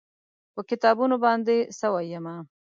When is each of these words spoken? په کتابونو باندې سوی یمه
په 0.53 0.61
کتابونو 0.69 1.15
باندې 1.25 1.55
سوی 1.79 2.05
یمه 2.13 2.35